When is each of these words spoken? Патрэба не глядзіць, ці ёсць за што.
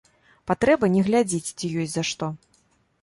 Патрэба 0.51 0.89
не 0.95 1.03
глядзіць, 1.09 1.53
ці 1.57 1.71
ёсць 1.85 1.93
за 1.95 2.03
што. 2.13 2.33